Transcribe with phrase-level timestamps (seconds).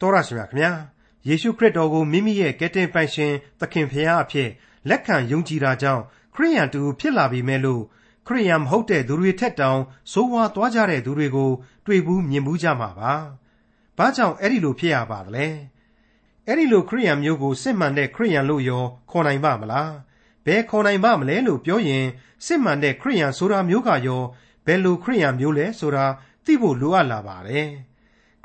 [0.00, 0.72] တော်ရရှိမြခင်ဗျာ
[1.28, 4.50] ယေရှုခရစ်တော်ကိုမိမိရဲ့ကယ်တင်ပိုင်ရှင်သခင်ဖရာအဖြစ်
[4.88, 6.02] လက်ခံယုံကြည်တာကြောင့်
[6.34, 7.82] ခရိယန်တူဖြစ်လာပြီမဲ့လို့
[8.26, 9.80] ခရိယန်မဟုတ်တဲ့သူတွေထက်တောင်
[10.12, 11.50] စိုးဝါးသွားကြတဲ့သူတွေကို
[11.86, 13.12] တွေ့ဘူးမြင်ဘူးကြမှာပါ။
[13.98, 15.46] ဘာကြောင့်အဲ့ဒီလိုဖြစ်ရပါသလဲ။
[16.46, 19.90] အဲ့ဒီလိုခရိယန်မျိုးကိုစစ်မှန်တဲ့ခရိယန်လို့ရောခေါ်နိုင်ပါမလား။
[20.46, 22.06] ဘယ်ခေါ်နိုင်ပါမလဲလို့ပြောရင်
[22.46, 24.22] စစ်မှန်တဲ့ခရိယန်ဆိုတာမျိုးကရော
[24.66, 26.06] ဘယ်လိုခရိယန်မျိုးလဲဆိုတာ
[26.44, 27.87] သိဖို့လိုအပ်လာပါတယ်။ခ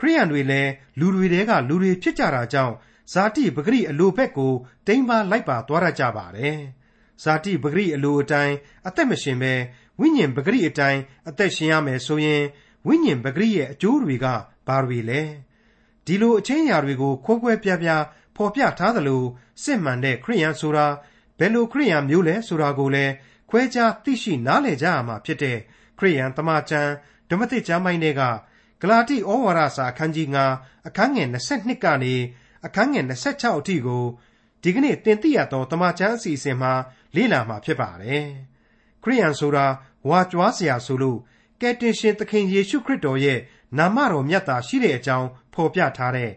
[0.05, 2.75] ရိယန်တွေလည်း လူတွေတဲက လူတွေဖြစ်ကြတာကြောင့်
[3.11, 4.53] ဇာတိပဂရိအလိုဘက်ကို
[4.87, 6.57] တိမ်ပါလိုက်ပါသွားရကြပါတယ်။
[7.23, 8.55] ဇာတိပဂရိအလိုအတိုင်း
[8.87, 9.53] အသက်မရှင်ပဲ
[9.99, 12.43] ဝိညာဉ်ပဂရိအတိုင်း အသက်ရှင်ရမယ်ဆိုရင်
[12.87, 14.25] ဝိညာဉ်ပဂရိရဲ့ အကျိုးတွေက
[14.67, 15.21] ဘာတွေလဲ။
[16.05, 18.03] ဒီလိုအချင်းအရာတွေကို ခွဲခွဲပြားပြား
[18.35, 19.23] ဖော်ပြထားသလို
[19.63, 20.87] စစ်မှန်တဲ့ ခရိယန်ဆိုတာ
[21.39, 23.13] ဘယ်လိုခရိယန်မျိုးလဲ ဆိုတာကိုလည်း
[23.49, 25.57] ခွဲခြားသိရှိနားလည်ကြရမှာဖြစ်တဲ့
[25.99, 26.91] ခရိယန်တမန်ကျမ်း
[27.29, 28.21] ဓမ္မသစ်ကျမ်းပိုင်းတွေက
[28.85, 32.15] ဂလာတိဩဝါဒစာအခန်းကြီး9အခန်းငယ်22ကနေ
[32.65, 34.03] အခန်းငယ်26အထိကို
[34.63, 36.73] ဒီကနေ့တင်ပြရသောတမန်ကျမ်းအစီအစဉ်မှာ
[37.15, 38.25] လေ့လာမှာဖြစ်ပါတယ်။
[39.03, 39.65] ခရိယန်ဆိုတာ
[40.09, 41.19] ဝါကြွားစရာဆိုလို့
[41.61, 43.39] ကယ်တင်ရှင်သခင်ယေရှုခရစ်တော်ရဲ့
[43.77, 46.31] နာမတော်မြတ်တာရှိတဲ့အကြောင်းဖော်ပြထားတဲ့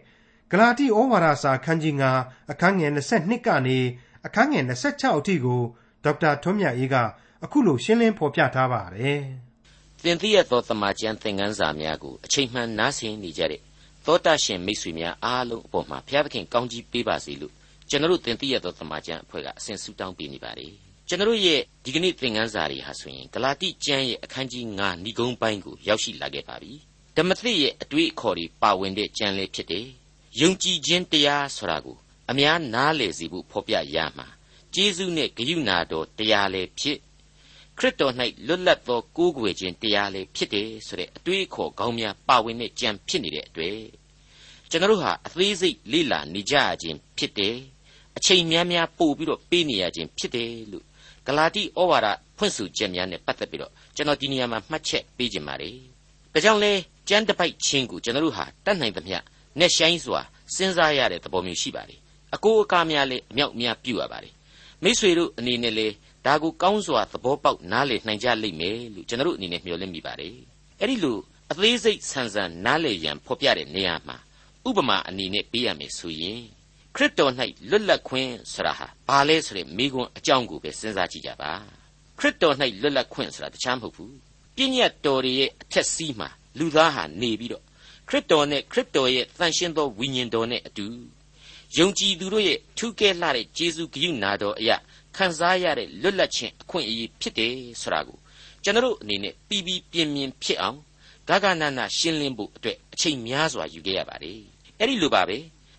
[0.51, 3.77] ဂလာတိဩဝါဒစာအခန်းကြီး9အခန်းငယ်22ကနေ
[4.25, 5.61] အခန်းငယ်26အထိကို
[6.03, 6.95] ဒေါက်တာထွန်းမြတ်အေးက
[7.43, 9.21] အခုလိုရှင်းလင်းဖော်ပြထားပါတယ်။
[10.03, 13.61] သင်သိရသောတမန်ကျန်သင်ခန်းစာများကိုအချိန်မှန်နားဆင်နေကြတဲ့
[14.05, 17.53] သောတာရှင်မိတ်ဆွေများအားလုံးအပေါ်မှာဘုရားသခင်ကောင်းကြီးပေးပါစေလို့
[17.89, 20.71] ကျွန်တော်တို့သင်သိရသောတမန်ကျန်အဖွဲ့ကအစဉ်ဆုတောင်းပေးနေပါတယ်။
[21.07, 26.73] ကျွန်တော်တို့ရဲ့ဒီကနေ့သင်ခန်းစာတွေဟာဆိုရင်ဂလာတိကျမ်းရဲ့အခန်းကြီး9ဏိဂုံးပိုင်းကိုရောက်ရှိလာခဲ့ပါပြီ။
[27.17, 29.85] ဓမ္မသစ်ရဲ့အတွေ့အခေါ်တွေပါဝင်တဲ့ကျမ်းလေးဖြစ်တယ်။
[30.41, 31.97] ယုံကြည်ခြင်းတရားဆိုတာကို
[32.31, 34.27] အများနားလည်စေဖို့ဖော်ပြရမှာ
[34.73, 36.97] ကျေးဇူးနဲ့ဂရုဏာတော်တရားလည်းဖြစ်
[37.79, 38.13] ခရစ်တော်၌
[38.47, 43.79] လွတ်လပ်သောကိုးကွယ်ခြင်းတရားလည်းဖြစ်တယ်ဆိုတဲ့အတွေးအခေါ်ကောင်းများပါဝင်တဲ့ကြံဖြစ်နေတဲ့အတွက်
[44.69, 47.55] ကျွန်တော်တို့ဟာအသေးစိတ်လေ့လာနေကြရခြင်းဖြစ်တယ်
[48.17, 50.85] အချိန်များများပို့ပြီးတော့ပေးနေရခြင်းဖြစ်တယ်လို့
[51.27, 55.75] ဂလာတိဩဝါဒဖွင့်ဆိုချက်များနဲ့ပတ်သက်ပြီးတော့ကျွန်တော်ဒီနေရာမှာမှတ်ချက်ပေးခြင်းပါတယ်
[56.33, 56.73] ဒါကြောင့်လဲ
[57.09, 59.17] ကျမ်းတစ်ပိုက်ချင်းကိုကျွန်တော်တို့ဟာတတ်နိုင်သမျှ
[59.59, 60.21] နဲ့ဆိုင်စွာ
[60.55, 61.99] စဉ်းစားရတဲ့သဘောမျိုးရှိပါတယ်
[62.35, 64.33] အကိုအကားများလည်းအမြောက်များပြုရပါတယ်
[64.83, 65.87] မိษွေတို့အနေနဲ့လေ
[66.27, 70.35] ဒါကိုကောင်းစွာသဘောပေါက်နားလည်နိုင်ကြလိမ့်မယ်လို့ကျွန်တော်တို့အနေနဲ့မျှော်လင့်မိပါတယ်
[70.79, 71.17] အဲ့ဒီလို
[71.51, 74.17] အသေးစိတ်ဆန်းဆန်းနားလည်ရန်ဖော်ပြတဲ့နေရာမှာ
[74.67, 76.41] ဥပမာအနေနဲ့ပေးရမယ်ဆိုရင်
[76.95, 77.33] ခရစ်တော်၌
[77.69, 81.51] လွတ်လပ်ခွင့်ဆိုတာဟာဘာလဲဆိုတဲ့မိကွန်းအကြောင်းကိုပဲစဉ်းစားကြည့်ကြပါ
[82.19, 84.15] ခရစ်တော်၌လွတ်လပ်ခွင့်ဆိုတာတခြားမဟုတ်ဘူး
[84.55, 87.63] ပြည့်ညတ်တော်ရဲ့အထက်စီးမှာလူသားဟာနေပြီးတော့
[88.07, 90.87] ခရစ်တော်နဲ့ခရစ်တော်ရဲ့တန်ရှင်းသောဝိညာဉ်တော်နဲ့အတူ
[91.77, 94.77] ယုံကြည်သူတို့ရဲ့ထူးကဲလှတဲ့ယေရှုဂိယုနာတော်အရာ
[95.17, 98.17] ခံစားရတဲ့လွတ်လပ်ခြင်းအခွင့်အရေးဖြစ်တယ်ဆိုတာကို
[98.63, 100.79] ကျွန်တော်အနေနဲ့ပြီးပြီးပြင်းပြင်းဖြစ်အောင်
[101.29, 104.41] ဂဂနနာရှင်းလင်းဖို့အတွက်အချိန်များစွာယူခဲ့ရပါတယ်
[104.79, 105.37] အဲ့ဒီလိုပါပဲ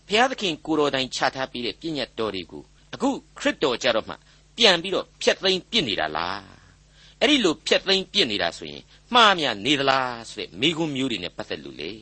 [0.09, 2.63] ဘုရားသခင်ကိုတော်တိုင်ချထားပေးတဲ့ပြည့်ညတ်တော်တွေကို
[2.95, 4.15] အခုခရစ်တော်ကြတော့မှ
[4.57, 6.43] ပြန်ပြီးတော့ဖျက်သိမ်းပြစ်နေတာလား
[7.21, 8.83] အဲ့ဒီလိုဖျက်သိမ်းပြစ်နေတာဆိုရင်
[9.15, 11.93] မှားများနေသလားဆိုတဲ့မိကွန်းမျိုးတွေနဲ့ပတ်သက်လို့လေ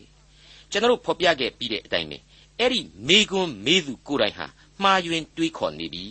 [0.70, 2.18] ကျွန်တော်ဖော်ပြခဲ့ပြီးတဲ့အတိုင်းပဲ
[2.58, 4.46] အဲ့ဒီမိကွန်းမေးသူကိုယ်တိုင်ဟာ
[4.82, 6.06] မှားယွင်းတွေးခေါ်နေပြီ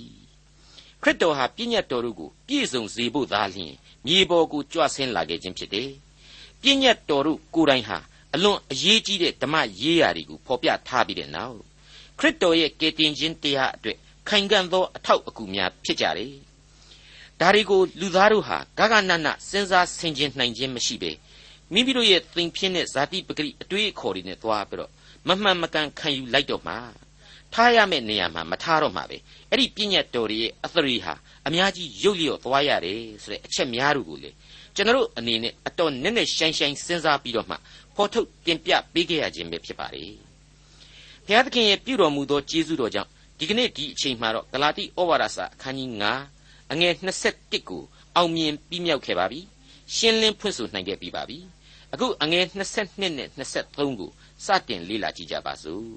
[1.05, 3.73] ခရစ်တော်ဟာပြည့်ညတ်တော်တို့ကိုပြည့်စုံစေဖို့သာလျှင်
[4.05, 5.89] မြေပေါ်ကိုကြွဆင်းလာခဲ့ခြင်းဖြစ်တယ်
[6.61, 7.97] ပြည့်ညတ်တော်တို့ကိုယ်တိုင်ဟာ
[8.33, 11.57] အလွန်အရေးကြီးတဲ့ဓမ္မရေးရာတွေကိုဖော်ပြထားပြီးတဲ့နောက်
[12.19, 13.97] ခရစ်တော်ရဲ့ကယ်တင်ခြင်းတရားအတွက်
[14.29, 16.33] ခိုင်ခံ့သောအထောက်အကူများဖြစ်ကြတယ်
[17.39, 21.11] ဒါတွေကိုလူသားတို့ဟာဂဂနနစဉ်းစားဆင်ခြင်နိုင်ခြင်းမရှိပဲ
[21.73, 24.91] မိမိတို့ရဲ့သင်ဖြစ်တဲ့ဇာတိပဂရိအတွေးအခေါ်တွေနဲ့သွားပြီးတော့
[25.27, 26.75] မမှန်မကန်ခံယူလိုက်တော့မှ
[27.53, 29.17] ထားရမယ့်နေရာမှာမထားတော့မှပဲ
[29.51, 31.13] အဲ့ဒီပြည့်ညတ်တော်ရဲ့အသရေဟာ
[31.47, 34.31] အများကြီးရုပ်လျော့သွားရတယ်ဆိုတဲ့အချက်များတို့ကိုလေ
[34.75, 37.55] ကျွန်တော်အနေနဲ့အတော်နက်နက်ရှိုင်းရှိုင်းစဉ်းစားပြီးတော့မှ
[37.95, 40.03] ဖော်ထုတ်တင်ပြပေးခဲ့ရခြင်းပဲဖြစ်ပါလေ
[41.25, 45.89] ဘုရားသခင်ရဲ့ပြုတော်မူသောကျေးဇူးတော်ကြောင့်ဒီကနေ့ဒီအချိန်မှာတော့ဂလာတိဩဝါဒစာအခန်းကြီး
[46.31, 46.93] 9အငယ်
[47.31, 47.83] 21ကို
[48.15, 49.39] အောင်မြင်ပြီးမြောက်ခဲ့ပါပြီ
[49.95, 51.37] ရှင်းလင်းဖွင့်ဆိုနိုင်ခဲ့ပြီးပါပြီ
[51.93, 54.11] အခုအငယ်22နဲ့23ကို
[54.45, 55.87] စတင်လေ့လာကြည့်ကြပါစို့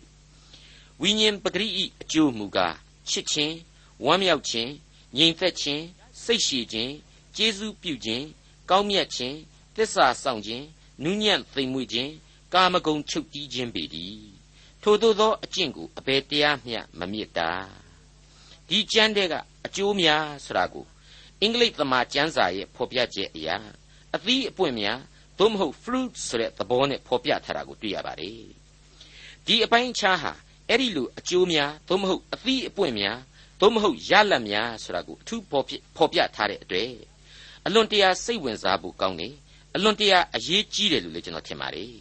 [1.02, 2.76] ဝိညာဉ်ပဂရိဤအကျိုးမူကား
[3.08, 3.56] ချစ်ခြင်း
[4.04, 4.70] ဝမ်းမြောက်ခြင်း
[5.16, 5.84] ငြိမ်သက်ခြင်း
[6.24, 6.92] စိတ်ရှည်ခြင်း
[7.36, 8.24] ကျေးဇူးပြုခြင်း
[8.70, 9.36] ကောင်းမြတ်ခြင်း
[9.76, 10.64] တစ္ဆာဆောင်ခြင်း
[11.02, 12.12] နူးညံ့သိမ်မွေ့ခြင်း
[12.54, 14.28] ကာမဂုဏ်ချုပ်တီးခြင်းပေတည်း
[14.82, 17.50] ထို့သောသောအကျင့်ကိုအဘယ်တရားမျှမမြစ်တာ
[18.68, 19.34] ဒီကျမ်းတဲ့က
[19.66, 20.86] အကျိုးများဆိုတာကို
[21.40, 23.56] အင်္ဂလိပ်သမာကျမ်းစာရဲ့ဖော်ပြချက်အရာ
[24.14, 25.00] အသီးအပွင့်များ
[25.38, 28.42] သို့မဟုတ် fruit ဆိုတဲ့သဘောနဲ့ဖော်ပြထားတာကိုတွေ့ရပါတယ်
[29.46, 30.32] ဒီအပိုင်းအခြားဟာ
[30.68, 33.18] အဲ့ဒီလိုအကျိုးများသို့မဟုတ်အသီးအပွင့်များ
[33.60, 36.90] သို့မဟုတ်ရလတ်များဆိုတာကိုအထူးဖော်ပြဖော်ပြထားတဲ့အတွက်
[37.66, 39.34] အလွန်တရာစိတ်ဝင်စားဖို့ကောင်းတယ်
[39.74, 41.92] အလွန်တရာအရေးကြီးတယ်လို့လည်းကျွန်တော်ထင်ပါတယ်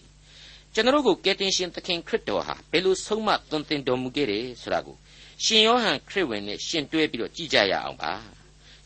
[0.74, 4.96] ကျွန်တော်ကိုကယ်တင်ရှင်သခင်ခရစ်တော်ဟာဘယ်လိုဆုံးမသွန်သင်တော်မူခဲ့တယ်ဆိုတာကို
[5.44, 8.12] ရှင်ယောဟန်ခရစ်ဝင်နဲ့ရှင်တွဲပြီးတော့ကြည့်ကြရအောင်ပါ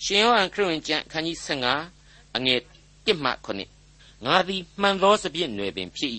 [0.03, 1.37] ရှင်ယောဟန်ခရစ်ဝင်ကျမ်းအခန်းကြီး
[1.87, 2.59] 15အငယ်
[3.05, 3.31] 1မှ
[3.77, 6.11] 9ငါသည်မှန်သောစပြည့်နွယ်ပင်ဖြစ်၏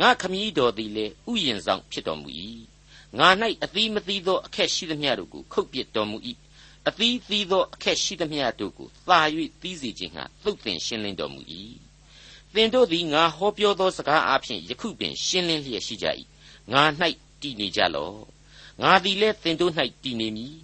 [0.00, 2.28] ငါခမည်းတော်သည်လည်းဥယျင်ဆောင်ဖြစ်တော်မူ၏
[3.18, 3.28] ငါ၌
[3.64, 6.18] အသီးမသီးသောအခက်ရှိသမျှတို့ကိုခုတ်ပစ်တော်မူ၏
[6.88, 9.20] အသီးသီးသောအခက်ရှိသမျှတို့ကိုသာ၍
[9.62, 11.40] သီးစေခြင်းငှာသုတ်သင်ရှင်းလင်းတော်မူ၏
[12.54, 16.06] သင်တို့သည်ငါဟောပြောသောစကားအပြင်ယခုပင်ရှင်းလင်းလျက်ရှိကြ၏
[16.72, 16.82] ငါ၌
[17.40, 18.18] တည်နေကြလော့
[18.82, 19.72] ငါသည်လည်းသင်တို့၌
[20.02, 20.54] တည်နေမည်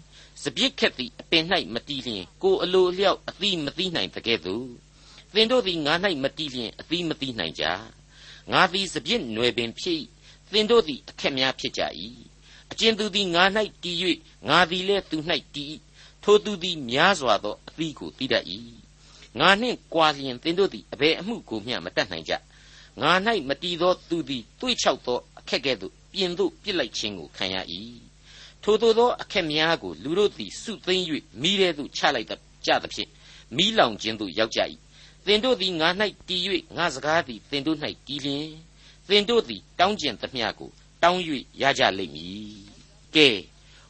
[0.43, 1.45] စပြစ်ခက်သည်အပင်၌
[1.75, 4.67] မတည်လျင်ကိုအလိုအလျောက်အသီးမသီးနိုင်တကဲ့သို့
[5.35, 7.65] သင်တို့သည်ငါ၌မတည်လျင်အသီးမသီးနိုင်ကြ
[8.53, 10.03] ငါသည်စပြစ်နွယ်ပင်ဖြစ်
[10.53, 11.83] သင်တို့သည်အခက်များဖြစ်ကြ၏
[12.73, 13.45] အကျဉ်သူသည်ငါ၌
[13.83, 13.97] တည်၍
[14.49, 15.17] ငါသည်လည်းသူ၌
[15.55, 15.75] တည်
[16.23, 18.45] ထိုသူသည်များစွာသောအသီးကိုတည်တတ်၏
[19.39, 22.33] ငါနှင့်ကြွာလျင်သင်တို့သည်အဘယ်အမှုကိုမျှမတတ်နိုင်ကြ
[23.03, 23.13] ငါ၌
[23.49, 27.57] မတည်သောသူသည်တွေးချောက်သောအခက်ကဲ့သို့ပြင်သို့ပြစ်လိုက်ခြင်းကိုခံရ၏
[28.63, 31.05] ထိုသို့သောအခက်များကိုလူတို့သည်စုသိမ့်၍
[31.43, 32.29] မိထဲသို့ချလိုက်
[32.67, 33.11] ကြသဖြင့်
[33.57, 34.61] မိလောင်ခြင်းသို့ရောက်ကြ၏
[35.27, 35.89] သင်တို့သည်ငါ၌
[36.29, 36.43] တည်၍
[36.77, 38.49] ငါစကားသည်သင်တို့၌တည်လျင်
[39.09, 40.71] သင်တို့သည်တောင်းကျင်သမျှကို
[41.04, 41.22] တောင်း၍
[41.62, 42.56] ရကြလိမ့်မည်
[43.16, 43.28] ကဲ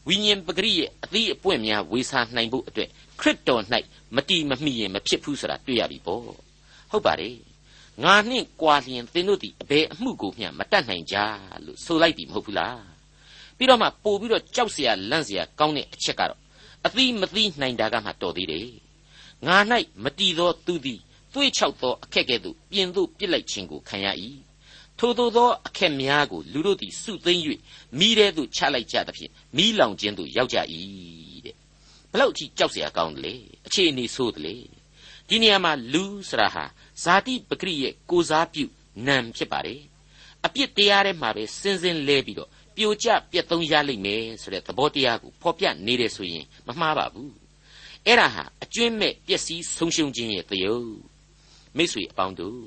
[0.07, 2.89] ဝိညာဉ်ပဂရိရဲ့အသီးအပွင့်များဝေစာနိုင်ဖို့အတွက်
[3.19, 3.63] ခရစ်တော်၌
[4.15, 6.21] မတီမမိရင်မဖြစ်ဘူးဆိုတာတွေ့ရပြီပေါ့
[6.91, 7.37] ဟုတ်ပါတယ်
[8.03, 11.17] ငါနှင့်ကြွာလျင်သင်တို့သည်အဘယ်အမှုကိုမျှမတတ်နိုင်ကြ
[11.65, 12.81] လို့ဆိုလိုက်ပြီမဟုတ်ဘူးလား
[13.57, 16.39] ပြီးတော့မှပို့ပြီးတော့ကြောက်เสียလန့်เสียကောင်းတဲ့အချက်ကတော့
[16.85, 18.69] အသီးမသီးနိုင်တာကမှတော်သေးတယ်
[19.47, 19.57] ငါ၌
[20.03, 20.99] မတီသောသူသည်
[21.33, 24.07] သွေးချောက်သောအခက်ကဲ့သို့ပြင်သို့ပြစ်လိုက်ခြင်းကိုခံရ၏
[24.99, 27.43] ထိုသို့သောအခက်များကိုလူတို့သည်စုသိမ့်၍
[27.99, 30.57] မိထဲသို့ချလိုက်ကြသဖြင့်မိလောင်ခြင်းသို့ရောက်ကြ၏
[31.45, 31.55] တဲ့
[32.11, 33.33] ဘလောက်ကြီးကြောက်เสียကောင်းတယ်လေ
[33.67, 34.55] အခြေအနေဆိုးတယ်လေ
[35.27, 36.65] ဒီနေရာမှာလူဆရာဟာ
[37.03, 38.65] ဇာတိပဂရိရဲ့ကိုစားပြု
[39.07, 39.81] နံဖြစ်ပါတယ်
[40.45, 47.33] အပြစ်တရားထဲမှာပဲစင်စင်လဲပြီးတော့ပြိုကျပြက်သုံးရလိမ့်မယ်ဆိုတဲ့သဘောတရားကိုဖော်ပြနေတယ်ဆိုရင်မမှားပါဘူး
[48.05, 50.89] အဲ့ဒါဟာအကျွင့်မဲ့ပျက်စီးဆုံးရှုံးခြင်းရဲ့သရုပ်
[51.77, 52.59] မိတ်ဆွေအပေါင်းတို့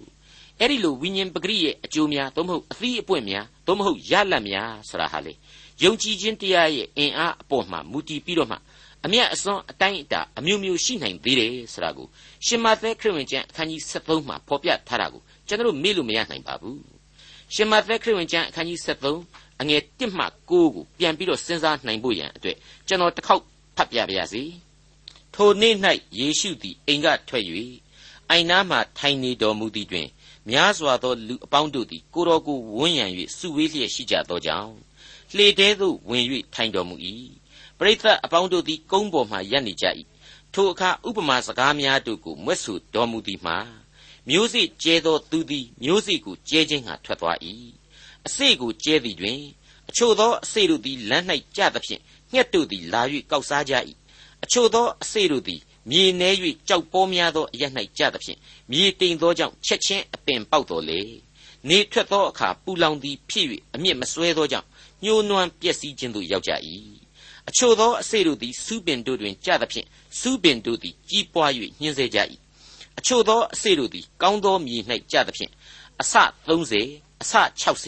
[0.64, 5.34] အဲ့ဒီလိုဝိညာဉ်ပဂရိရဲ့အကျိုးများသို့မဟုတ်အသီးအပွင့်များသို့မဟုတ်ရလတ်များဆိုတာဟာလေ
[5.84, 8.58] ယုံကြည်ခြင်းတရားရဲ့အင်အားအပေါ်မှာမူတည်ပြီးတော့မှ
[9.06, 12.08] အမျက်အစွန်းအတိုင်းအတာအမျိုးမျိုးရှိနိုင်သေးတယ်ဆိုတာကို
[12.46, 16.82] ရှင်မသက်ခရစ်ဝင်ကျမ်းအခန်းကြီး73မှာဖော်ပြထားတာကိုကျွန်တော်မေ့လို့မရနိုင်ပါဘူး
[17.54, 20.66] ရှင်မသက်ခရစ်ဝင်ကျမ်းအခန်းကြီး73အငယ်1မှ9ကို
[21.00, 22.58] ပြန်ပြီးတော့စဉ်းစားနိုင်ဖို့ရန်အတွက်
[22.88, 23.44] ကျွန်တော်တစ်ခေါက်
[23.78, 24.44] ဖတ်ပြပါရစေ
[25.36, 25.76] ထိုနေ့၌
[26.20, 27.46] ယေရှုသည်အိမ်ကထွက်၍
[28.30, 30.08] အိုင်နားမှထိုင်နေတော်မူသည်တွင်
[30.50, 33.06] များစွာသောလူအပေါင်းတို့သည်ကိုတော်ကိုဝန်းရံ၍
[33.38, 34.74] စုဝေးလျက်ရှိကြသောကြောင့်
[35.36, 36.96] လှေတဲသို့ဝင်၍ထိုင်တော်မူ၏
[37.78, 39.86] ပရိသတ်အပေါင်းတို့သည်ကုန်းပေါ်မှရပ်နေကြ၏
[40.54, 43.58] ထိုအခါဥပမာစကားများတို့ကိုမွဲ့ဆိုတော်မူသည်မှာ
[44.30, 47.38] မျိုးစေ့ကျဲသောသူသည်မျိုးစေ့ကိုကျဲခြင်းဟာထွက်သွား၏
[48.28, 49.40] အစေ့ကိုကျဲသည်တွင်
[49.90, 51.26] အချို့သောအစေ့တို့သည်လမ်း၌
[51.56, 52.02] ကျသဖြင့်
[52.34, 53.02] ငှက်တို့သည်လာ၍
[53.32, 53.74] ကောက်စားကြ၏
[54.44, 56.31] အချို့သောအစေ့တို့သည် မြေနှဲ၍
[56.69, 57.63] ကြောက်ပေါများသောအရ၌
[57.99, 58.39] ကျသဖြင့်
[58.71, 61.01] မြေတိမ်သောကြောင့်ချက်ချင်းအပင်ပေါက်တော်လေ
[61.69, 64.67] နေထွက်သောအခါပူလောင်သည်ဖြစ်၍အမြင့်မစွဲသောကြောင့်
[65.05, 66.53] ညှိုးနွမ်းပျက်စီးခြင်းသို့ရောက်ကြ၏
[67.49, 69.87] အချို့သောအစေတို့သည်စူးပင်တို့တွင်ကျသဖြင့်
[70.21, 71.51] စူးပင်တို့သည်ကြီးပွား၍
[71.81, 72.19] ညှင်းဆဲကြ၏
[72.99, 74.79] အချို့သောအစေတို့သည်ကောင်းသောမြေ၌
[75.13, 75.53] ကျသဖြင့်
[76.01, 76.15] အဆ
[76.69, 77.33] 30အဆ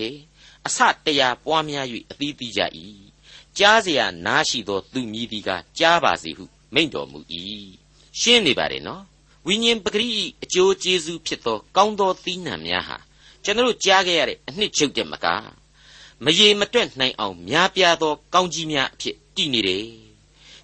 [0.05, 0.79] 60အဆ
[1.13, 2.61] 100ပွားများ၍အသီးသီးကြ၏
[3.59, 7.21] ကြားเสียနားရှိသောသူမြည်သည်ကကြားပါစေဟုမိန့်တော်မူ၏
[8.20, 9.04] ရှင်းနေပါတယ်နော်
[9.48, 12.98] ဝိညာဉ်ပဂရိအကျိုးကျေးဇူးဖြစ်သောကောင်းသောသီးနှံများဟာ
[13.44, 15.26] ကျွန်တော်ကြားခဲ့ရတဲ့အနှစ်ချုပ်တဲ့မက
[16.24, 19.86] မရေမတွက်နိုင်အောင်များပြားသောကောင်းကြီးများအဖြစ်တည်နေတယ်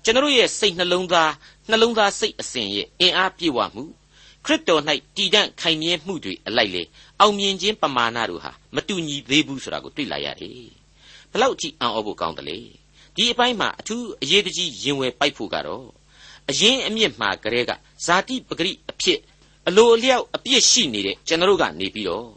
[0.04, 1.32] ကျွန်တော်ရဲ့စိတ်နှလုံးသား
[1.70, 3.84] နှလုံးသားစိတ်အစဉ်ရဲ့အင်အားပြည့်ဝမှု
[4.46, 4.82] ခရစ်တော်၌
[5.18, 6.84] တည်တံ့ခိုင်မြဲမှုတွေအလိုက်လေ
[7.20, 10.70] အောင်မြင်ခြင်းပမာဏတို့ဟာမတူညီသေးဘူးဆိုတာကိုတွေ့လာရတယ်
[11.32, 12.60] ဘလောက်ကြည့်အံ့ဩဖို့ကောင်းတယ်လေ
[13.16, 15.86] ဒီအပိုင်းမှာအထူးအရေးတကြီးရင်ဝယ်ပိုက်ဖို့ကတော့
[16.52, 17.72] အရင်အမြင့်မှာကလေးက
[18.06, 19.20] ဇာတိပဂရိအဖြစ်
[19.68, 22.28] အလိုအလျောက်အပြစ်ရှိနေတဲ့ကျွန်တော်ကနေပြီးတော့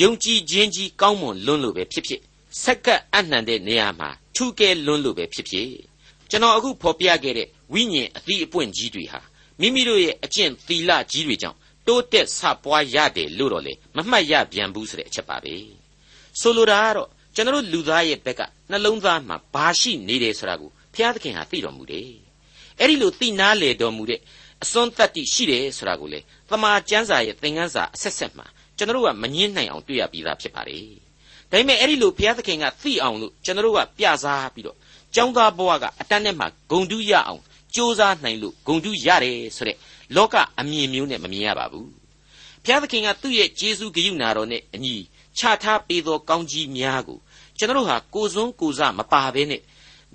[0.00, 2.20] ယုံကြည်ခြင်းကြီးကောင်းမွန်လွန်းလို့ပဲဖြစ်ဖြစ်
[2.62, 5.68] စက္ကပ်အနှံတဲ့နေရာမှာထူးကဲလွန်းလို့ပဲဖြစ်ဖြစ်
[6.30, 9.20] ကျွန်တော်အခုဖော်ပြခဲ့တဲ့ဝိညာဉ်အသီးအပွင့်ကြီးတွေဟာ
[9.60, 15.54] မိမိတို့ရဲ့အကျင့်သီလကြီးတွေကြောင့်တိုးတက်ဆပွားရတယ်လို့တော့လေမမှတ်ရပြန်ဘူးဆိုတဲ့အချက်ပါပဲ
[16.40, 18.40] ဆိုလိုတာကတော့ကျွန်တော်လူသားရဲ့ဘက်က
[18.70, 22.23] နှလုံးသားမှာဘာရှိနေတယ်ဆိုတာကိုဘုရားသခင်ဟာသိတော်မူတယ်
[22.80, 24.20] အဲ့ဒီလိုသိနာလေတော်မူတဲ့
[24.62, 30.82] အစွန်းတတ္တိရှိတယ်ဆိုတာကိုလေသမာကျမ်းစာရဲ့သင်ခန်းစာအဆက်ဆက်မှာကျွန်တော်တို့ကမငင်းနိုင်အောင်တွေ့ရပြီးသားဖြစ်ပါတယ်
[31.50, 34.76] ဒါပေမဲ့အဲ့ဒီလိုဘုရားသခင်ကသိအောင်လို့ကျွန်တော်တို့ကပြစားပြီးတော့
[35.14, 37.42] ကျောင်းသားဘဝကအတန်းနဲ့မှဂုံတူးရအောင်
[37.74, 39.76] ကြိုးစားနိုင်လို့ဂုံတူးရတယ်ဆိုတဲ့
[40.16, 41.88] လောကအမြင်မျိုးနဲ့မမြင်ရပါဘူး
[42.64, 44.94] ဘုရားသခင်ကသူ့ရဲ့ကျေးဇူးဂရုဏာတော်နဲ့အညီ
[45.38, 47.18] ခြားထားပေးသောကောင်းကြီးများကို
[47.58, 49.60] ကျွန်တော်ဟာကိုစွန်းကိုစမပါဘဲနဲ့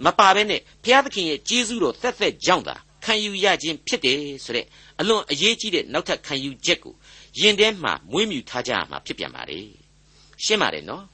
[0.05, 2.75] မပါဘဲနဲ့ဘုရားသခင်ရဲ့ကျေးဇူးတော်သက်သက်ကြောင့်သာ
[3.05, 4.65] ခံယူရခြင်းဖြစ်တယ်ဆိုတဲ့
[4.99, 6.95] အလွန်အရေးကြီးတဲ့နောက်ထပ်ခံယူချက်ကို
[7.39, 9.59] ယင်ထဲမှာမွေးမြူထားကြရမှာဖြစ်ပြန်ပါလေ
[10.43, 11.05] ရှင်းပါတယ်နော်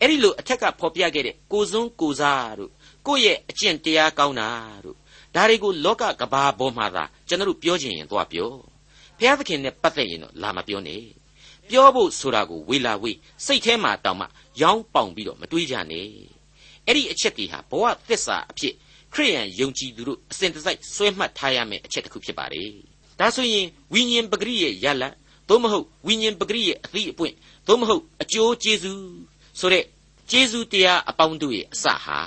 [0.00, 2.70] အဲ့ဒီလိုအထက်ကဖော်ပြခဲ့တဲ့ကိုစွန်းကိုစားတို့
[3.06, 4.48] ကိုယ့်ရဲ့အကျင့်တရားကောင်းတာ
[4.84, 4.96] တို့
[5.34, 8.50] ဒါတွေကိုလောကကဘာပေါ်မှာသာကျွန်တော်ပြောချင်ရင်သွားပြော
[9.18, 11.02] ဘုရားသခင်နဲ့ပတ်သက်ရင်တော့လာမပြောနဲ့
[11.68, 13.16] ပြောဖို့ဆိုတာကိုဝေလာဝေး
[13.46, 14.26] စိတ်ထဲမှာတောင်မှ
[14.60, 16.37] ရောင်းပေါင်ပြီးတော့မတွေးကြနဲ့
[16.88, 18.74] အဲ့ဒီအချက်တွေဟာဘဝသစ္စာအဖြစ်
[19.14, 22.70] ခရိယန်ယုံကြည်သူတို့အစဉ်တစိုက်ဆွဲမှတ်ထားရမယ့်အချက်တစ်ခုဖြစ်ပါတယ်
[23.18, 25.14] ဒါဆိုရင်ဝိညာဉ်ပဂရိရဲ့ရလတ်
[25.48, 27.34] သို့မဟုတ်ဝိညာဉ်ပဂရိရဲ့အသီးအပွင့်
[27.68, 29.02] သို့မဟုတ်အကျိုးကျေးဇူး
[29.60, 29.84] ဆိုတဲ့
[30.30, 32.18] ကျေးဇူးတရားအပေါင်းတို့ရဲ့အစဟာ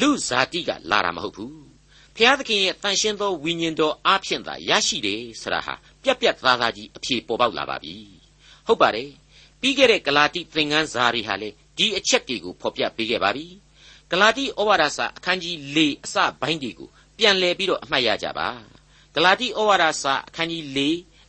[0.00, 1.62] လူဇာတိကလာတာမဟုတ်ဘူး
[2.16, 7.94] ဖျားသခင်ရဲ့တန်ရှင်းသောဝိညာဉ်တော်အားဖြင့်သာရရှိတယ်ဆိုတာဟာပြက်ပြက်သားသားကြီးအဖြေပေါ်ပေါက်လာပါပြီ
[8.66, 9.10] ဟုတ်ပါတယ်
[9.60, 13.46] ပြီးခဲ့တဲ့ဂလာတိသင်ခန်းစာတွေဟာလေဒီအချက်တွေကိုဖော်ပြပေးခဲ့ပါပြီ
[14.14, 18.48] ဂလာတိဩဝါဒစာအခန်းကြီး၄အစပိုင်းတွေကိုပြန်လည်ပြီးတော့အမှတ်ရကြပါ
[19.14, 20.78] ဂလာတိဩဝါဒစာအခန်းကြီး၄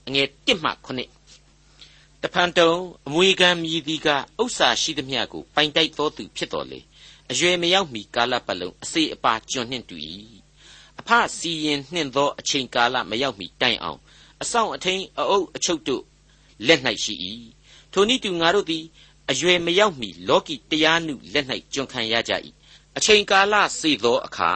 [0.08, 0.72] အငယ်1မှ
[1.38, 2.72] 9တဖန်တုံ
[3.08, 4.08] အမွေခံမြည်သည်က
[4.42, 6.80] ဥစ္စာရှိသမျှကိုပိုင်တိုက်သောသူဖြစ်တော်လေ
[7.32, 9.96] အရွယ်မရောက်မီကာလပတ်လုံးအစေအပါကျွန်းနှင့်တူ၏
[11.00, 14.00] အဖစီရင်နှင့်သောအချိန်ကာလမရောက်မီတိုင်အောင်
[14.42, 16.04] အဆောင်အထင်းအအုပ်အချုပ်တို့
[16.68, 17.14] လက်၌ရှိ၏
[17.94, 18.84] ထိုနည်းတူငါတို့သည်
[19.32, 22.34] အရွယ်မရောက်မီလောကီတရားနုလက်၌ကျွန်ခံရကြ၏
[22.98, 24.52] အချိန်ကာလစေသောအခါ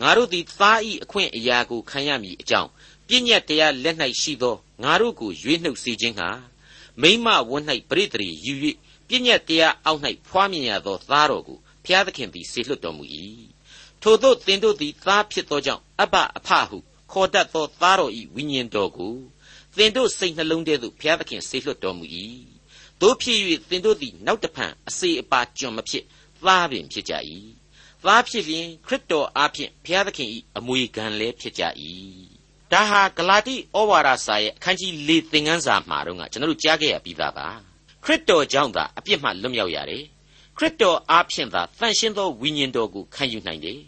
[0.00, 2.70] ငါတို့သည်သားဤအခွင့်အရာကိုခံရမည်အကြောင်း
[3.06, 6.30] ပြည့်ညက်တရားလက်၌ရှိသောငါတို့ကိုရွေးနှုတ်စေခြင်းဟာ
[7.00, 8.54] မိမဝတ်၌ပရိသေယူ၍
[9.08, 13.04] ပြည့်ညက်တရားအောက်၌ဖွားမြင်ရသောသားတော်ကိုဖျားသခင်သည်စေလွှတ်တော်မူ၏
[14.02, 16.78] ထို့သောသင်တို့သည်သားဖြစ်သောကြောင့်အဘအဖဟု
[17.12, 19.16] ခေါ်တတ်သောသားတော်ဤဝိညာဉ်တော်ကို
[19.76, 22.04] သင်တို့စိတ်နှလုံးထဲသို့ဘုရားသခင်ဆေလွှတ်တော်မူ၏
[23.00, 23.38] တို့ဖြစ်၍
[23.70, 26.04] သင်တို့သည်နောက်တဖန်အစေအပါကျွန်မဖြစ်
[26.44, 27.14] သားပင်ဖြစ်ကြ၏
[28.06, 30.28] သားဖြစ်ရင်ခရစ်တော်အားဖြင့်ဘုရားသခင်၏
[30.58, 31.62] အမွေခံလည်းဖြစ်ကြ၏
[32.72, 37.48] ဒါဟာဂလာတိဩဝါဒစာရဲ့အခန်းကြီး၄သင်ခန်းစာမှာတော့ကကျွန်တော်တို့ကြားခဲ့ရပြီးသားပါ
[38.04, 40.04] ခရစ်တော်ကြောင့်သာအပြစ်မှလွတ်မြောက်ရတယ်
[40.56, 43.78] ခရစ်တော်အားဖြင့်သာတန်ရှင်းသောဝိညာဉ်တော်ကိုခံယူနိုင်တယ်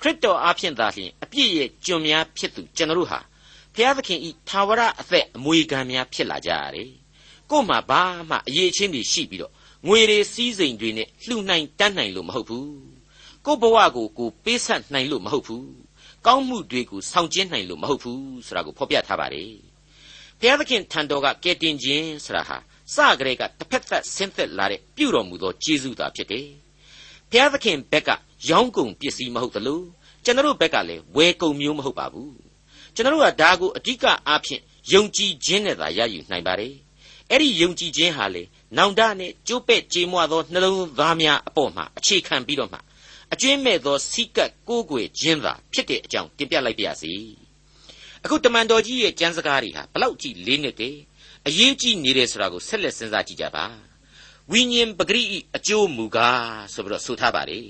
[0.00, 3.20] ခရစ်တော်အားဖြင့်သာလျှင်အပြစ်ရဲ့ကျွန်များဖြစ်သူကျွန်တော်တို့ဟာ
[3.74, 6.90] ဘုရားသခင်ဤသာဝရအသက်အမွေခံများဖြစ်လာကြရတယ်
[7.50, 9.52] ကို့မှာဘာမှအရေးချင်းတွေရှိပြီးတော့
[9.86, 12.99] ငွေတွေစည်းစိမ်တွေနဲ့လှူနိုင်တန်းနိုင်လို့မဟုတ်ဘူး
[13.46, 15.68] ကို့ဘဝကိုကိုပေးဆက်နိုင်လို့မဟုတ်ဘူး
[16.26, 19.52] ကောင်းမှုတွေကိုဆောင်ကျဉ်နိုင်လို့မဟုတ်ဘူးဆိုတာကိုဖော်ပြထားပါတယ်
[20.40, 22.56] ဘုရားသခင်ထံတော်ကကယ်တင်ခြင်းဆိုတာဟာ
[22.94, 26.46] စကြဲကတစ်ဖက်သက်ဆင်းသက်လာတဲ့ပြုတော်မူသောကျေးဇူးသာဖြစ်တယ်
[27.30, 28.10] ဘုရားသခင်ဘက်က
[28.48, 29.80] ရောင်းကုန်ပစ္စည်းမဟုတ်သလို
[30.24, 32.34] ကျွန်တော်ဘက်ကလည်းဝယ်ကုန်မျိုးမဟုတ်ပါဘူး
[32.94, 36.74] ကျွန်တော်ကဒါကိုအဓိကအားဖြင့်ယုံကြည်ခြင်းနဲ့သာရယူနိုင်ပါတယ်
[37.30, 38.42] အဲ့ဒီယုံကြည်ခြင်းဟာလေ
[38.76, 42.78] နောင်တနဲ့ကျိုးပဲ့ကြေမွသောနှလုံးသားများအပေါ်မှာအခြေခံပြီးတော့မှ
[43.32, 47.12] အကျွင်းမဲ့သောစိကတ်ကိုးကွယ်ခြင်းသာဖြစ်တဲ့အကြောင်းတင်ပြလိုက်ပါရစေ
[48.24, 50.98] အခုတမန်တော်ကြီးရဲ့ကျမ်းစကားတွေဟာဘလောက်ကြည့်လေးနဲ့တည်း
[51.48, 53.64] အရေးကြီးနေတယ်ဆိုတာကိုဆက်လက်စဉ်းစားကြည့်ကြပါ
[54.50, 57.60] ဝိညာဉ်ပဂရိအကျိုးမူကားဆိုပြီးတော့ဆိုထားပါလေ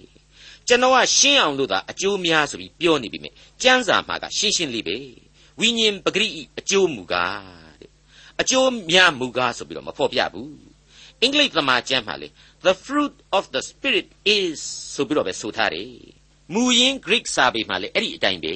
[0.66, 3.28] ကျွန်တော်ကရှင်းအောင်လို့သာအကျိုးများဆိုပြီးပြောနေပြီမြ
[3.62, 4.96] ကျမ်းစာမှာကရှင်းရှင်းလေးပဲ
[5.60, 7.90] ဝိညာဉ်ပဂရိအကျိုးမူကားတဲ့
[8.40, 10.54] အကျိုးများမူကားဆိုပြီးတော့မဖော်ပြဘူး
[11.22, 12.28] အင်္ဂလိပ်သမာကျမ်းမှာလေ
[12.66, 14.58] the fruit of the spirit is
[14.94, 15.92] ဆိုပြီးတော့ပဲဆိုထားတယ်
[16.54, 18.54] မူရင်း Greek စာပေမှာလေအဲ့ဒီအတိုင်းပဲ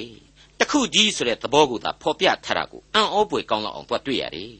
[0.59, 4.53] တခုကြီးဆိုတဲ့သဘောကိုသာဖော်ပြထားတာကိုအံ့ဩပွေကောင်းလောက်အောင်တွေ့ရတယ်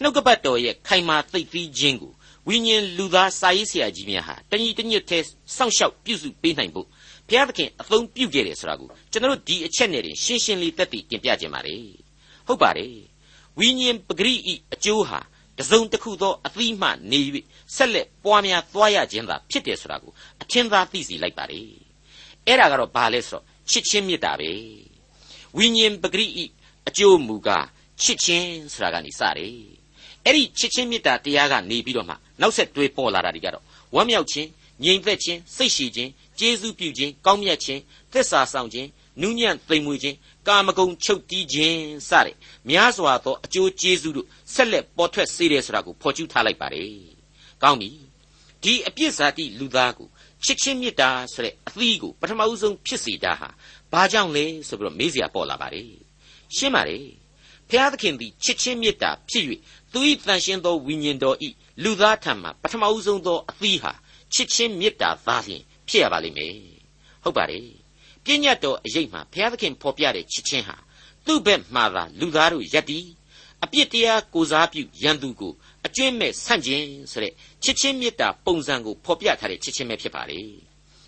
[0.00, 2.12] နှုတ်ကပတ်တော်ရဲ့ခိုင်မာသိသိခြင်းကို
[2.48, 5.18] ဝိညာဉ်လူသားစာရေးဆရာကြီးများဟာတညီတညွတ်ထဲ
[5.56, 6.86] စောင့်ရှောက်ပြုစုပေးနိုင်ဖို့
[7.28, 11.76] ဘုရားသခင်အသုံးပြုခဲ့တယ်ဆိုတာကိုကျွန်တော်တို့ဒီအချက်နဲ့တင်ရှင်းရှင်းလေးသက်သေတင်ပြခြင်းပါလေ
[12.46, 12.94] ဟုတ်ပါတယ်
[13.58, 15.20] ဝိညာဉ်ပဂရိဤအကျိုးဟာ
[15.58, 17.20] တစုံတစ်ခုသောအသီးမှနေ၍
[17.76, 20.12] ဆက်လက်ပွားများသွားရခြင်းသာဖြစ်တယ်ဆိုတာကို
[20.42, 21.60] အထင်သာသိစီလိုက်ပါလေ
[22.46, 24.50] အဲ့ဒါကတော့ဘာလဲဆိုတော့ချစ်ချင်းမေတ္တာပဲ
[25.56, 26.44] ဝိညာဉ်ပဂရိဤ
[26.88, 27.66] အကျိုးမူကား
[28.02, 29.54] ချစ်ချင်းဆိုတာကနေစတယ်
[30.24, 34.48] အဲ့ဒီချစ်ချင်းမေတ္တာတရားကနေပြီးတော့မှနောက်ဆက်တွဲပေါ်လာတာတွေကတော့ဝမ်းမြောက်ခြင်း
[34.84, 37.80] ငြိမ်သက်ခြင်းစိတ်ရှိခြင်းကျေးဇူးပြုခြင်းကောင်းမြတ်ခြင်း
[38.12, 38.88] သစ္စာဆောင်ခြင်း
[39.20, 40.16] နူးညံ့သိမ်မွေ့ခြင်း
[40.48, 42.36] ကာမဂုဏ်ချုပ်တီးခြင်းစတဲ့
[42.70, 46.92] များစွာသောအကျိုးကျေးဇူးတို့ဆက်လက်ပေါ်ထွက်စေတယ်ဆိုတာကိုဖော်ကျူးထားလိုက်ပါတယ်။
[47.62, 47.90] ကောင်းပြီ။
[48.62, 50.08] ဒီအပြစ်ဇာတိလူသားကို
[50.44, 53.48] ချစ်ချင်းမေတ္တာဆိုတဲ့အသီးကိုပထမဦးဆုံးဖြစ်စေတာဟာ
[53.92, 55.90] ဘာကြောင့်လဲဆိုပြီးတော့မေးစရာပေါ်လာပါတယ်။
[56.56, 57.04] ရှင်းပါတယ်။
[57.70, 59.44] ဖျားသခင်သည်ချစ်ချင်းမေတ္တာဖြစ်၍
[59.92, 61.48] သူ၏တန်ရှင်းသောဝိညာဉ်တော်ဤ
[61.82, 63.92] လူသားထံမှပထမဦးဆုံးသောအသီးဟာ
[64.34, 66.54] ချစ်ချင်းမေတ္တာသားလျှင်ဖြစ်ရပါလိမ့်မယ်
[67.24, 67.87] ဟုတ်ပါတယ်
[68.28, 70.76] ပြည့်ညတ်တော်အရေးမှာဘုရားသခင်ဖော်ပြတဲ့ချစ်ချင်းဟာ
[71.26, 72.98] သူ့ဘက်မှသာလူသားတို့ယက်တီ
[73.64, 75.52] အပြစ်တရားကိုစားပြုရန်သူကို
[75.86, 77.32] အကျွင့်မဲ့ဆန့်ကျင်ဆိုတဲ့
[77.64, 80.40] ချစ်ချင်းမေတ္တာပုံစံကိုဖော်ပြထားတဲ့ချစ်ချင်းပဲဖြစ်ပါလေ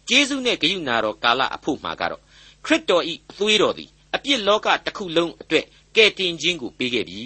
[0.08, 2.22] ကျေးဇူးနဲ့ဂရုဏာတော်ကာလအဖို့မှာကတော့
[2.64, 7.22] ခရစ်တော်ဤအသွေးတော်သည်အပြစ်လောကတစ်ခုလုံးအတွက်ကယ်တင်ခြင်းကိုပေးခဲ့ပြီ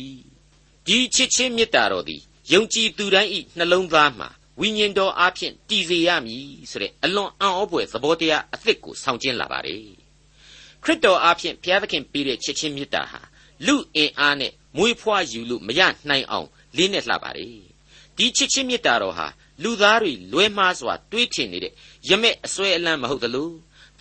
[0.86, 2.20] ဒီချစ်ချင်းမေတ္တာတော်သည်
[2.52, 4.28] ယုံကြည်သူတိုင်းဤနှလုံးသားမှာ
[4.61, 9.84] ဝိညာဉ်တော်အားဖြင့်တည်စေရမည်ဆိုတဲ့အလွန်အံ့ဩဖွယ်သဘောတရားအသစ်ကိုဆောင်ကျင်းလာပါတယ်
[10.82, 13.20] ခရစ်တော်အားဖြင့်ဘုရားသခင်ပေးတဲ့ချစ်ချင်းမေတ္တာဟာ
[13.66, 17.56] လူအင်အားနဲ့မွေးဖွားယူလို့မရနိုင်အောင်လေးနဲ့လှပါတယ်
[18.16, 19.26] ဒီချစ်ချင်းမေတ္တာတော်ဟာ
[19.62, 21.73] လူသားတွေလွဲမှားစွာတွေးထင်နေတဲ့
[22.08, 23.50] ရမက်အစွဲအလန်းမဟုတ်သလို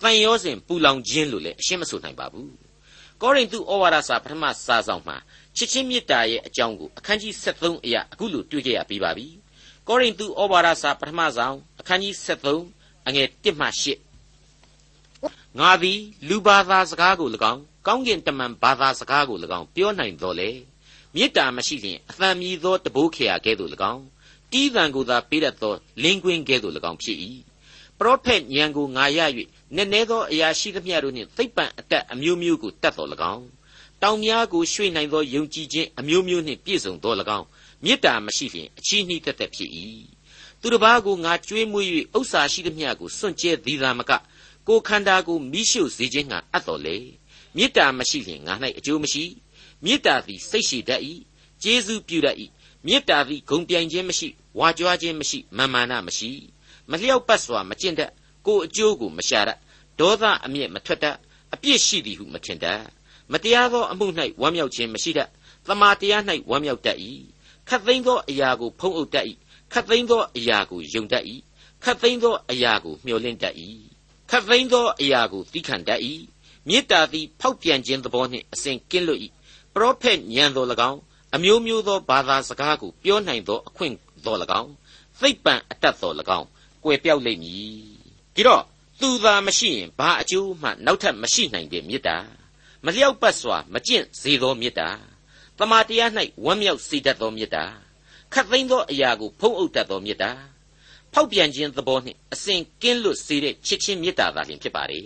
[0.02, 2.52] တန်ရောစဉ်ပူလောင်ခြင်းလို့လည်းအရှင်းမဆိုနိုင်ပါဘူး
[3.22, 5.16] ကောရိန္သုဩဝါဒစာပထမစာဆောင်မှာ
[5.56, 9.26] ချစ်ချင်းမေတ္တာရဲ့အကြောင်းကိုအခန်းကြီး73အရာအခုလိုတွေ့ကြရပြီးပါပြီ
[9.88, 12.14] ကောရိန္သုဩဝါဒစာပထမဆောင်အခန်းကြီး
[12.60, 13.66] 73အငယ်1မှ
[14.42, 15.98] 8ငါသည်
[16.28, 20.50] လူဘာသာစကားကို၎င်းကောင်းကင်တမန်ဘာသာစကားကို၎င်းပြောနိုင်တော်လေ
[21.14, 24.02] မေတ္တာမရှိလျင်အသံမြည်သောတဘိုးခေယာကဲ့သို့၎င်း
[24.52, 27.18] တီးသံကိုသာပေးတတ်သောလင်းကွင်းကဲ့သို့၎င်းဖြစ်၏
[27.98, 29.18] ပရောဖက်ဉာဏ်ကိုငါရ၍
[29.76, 33.44] နည်းနည်းသောအရာရှိသမျှတို့နှင့်သိပ္ပံအတက်အမျိုးမျိုးကိုတတ်တော်၎င်း
[34.02, 37.46] တောင်များကိုရွှေ့နိုင်သောယုံကြည်ခြင်းအမျိုးမျိုးနှင့်ပြည့်စုံတော်၎င်း
[37.84, 39.70] မေတ္တာမရှိလျင်အချီးနှီးတက်တက်ဖြစ်၏
[40.60, 41.88] သူတစ်ပါးကိုငါကြွေးမွေး၍
[42.18, 44.12] ဥစ္စာရှိသမျှကိုစွန့်ကြဲသည်သာမက
[44.68, 46.96] ကိုခန္ဓာကိုမိရှုစေခြင်းငါအပ်တော်လေ
[47.56, 49.24] မေတ္တာမရှိလျင်ငါ၌အကျိုးမရှိ
[49.84, 51.00] မေတ္တာသည်စိတ်ရှိတတ်၏
[51.62, 52.36] ကျေးဇူးပြုတတ်၏
[52.86, 56.30] မေတ္တာသည်ဂုံပြိုင်ခြင်းမရှိဝါကြွားခြင်းမရှိမာမာနမရှိ
[56.90, 58.10] မလျောက်ပတ်စွာမကျင့်တတ်
[58.46, 59.58] ကိုအကျိုးကိုမရှာတတ်
[60.00, 61.16] ဒေါသအမျက်မထွက်တတ်
[61.54, 62.82] အပြစ်ရှိသည်ဟုမထင်တတ်
[63.32, 64.06] မတရားသောအမှု၌
[64.40, 65.28] ဝမ်းမြောက်ခြင်းမရှိတတ်
[65.66, 66.98] သမာတရား၌ဝမ်းမြောက်တတ်၏
[67.68, 69.26] ခတ်သိမ်းသောအရာကိုဖုံးအုပ်တတ်၏
[69.72, 71.24] ခတ်သိမ်းသောအရာကိုယုံတတ်၏
[71.84, 73.54] ခတ်သိမ်းသောအရာကိုမျှော်လင့်တတ်၏
[74.30, 76.00] ခတ်သိမ်းသောအရာကိုသီးခံတတ်၏
[76.68, 79.20] မေတ္တာသည်ဖောက်ပြန်ခြင်းသဘောနှင့်အစဉ်ကင်းလွတ်၏
[79.74, 81.00] ပရောဖက်ဉာဏ်တော်၎င်း
[81.34, 83.94] အမျိုးမျိုးသောဘာသာစကားကိုပြောနိုင်သောအခွင့်
[84.24, 84.70] တော်၎င်း
[85.20, 86.46] သိပ္ပံအတတ်တော်၎င်း
[86.84, 87.74] ကွယ်ပြောက်လိမ့်မည်
[88.34, 88.62] ဒီတော့
[89.00, 92.16] သူသာမရှိရင်ဘာအကျိုးမှနောက်ထပ်မရှိနိုင်တဲ့မေတ္တာ
[92.84, 94.88] မလျောက်ပတ်စွာမကျင့်စေသောမေတ္တာ
[95.58, 96.10] တမာတရား၌
[96.44, 97.64] ဝမ်းမြောက်စေတတ်သောမေတ္တာ
[98.32, 100.30] ခတ်သိမ်းသောအရာကိုဖုံးအုပ်တတ်သောမေတ္တာ
[101.12, 105.00] ဖောက်ပြန်ခြင်းသဘောနှင့်အစဉ်ကင်းလွတ်စေတဲ့ချစ်ချင်းမေတ္တာသာလျှင်ဖြစ်ပါလေ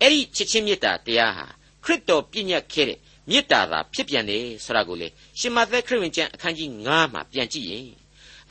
[0.00, 1.46] အဲ့ဒီချစ်ချင်းမေတ္တာတရားဟာ
[1.84, 2.98] ခရစ်တော်ပြည့်ညတ်ခဲ့တဲ့
[3.30, 7.88] မေတ္တာသာဖြစ်ပြန်တယ်ဆိုတာကိုလေရှင်မသက်ခရစ်ဝင်ကျမ်းအခန်းကြီး9မှာပြန်ကြည့်ရင်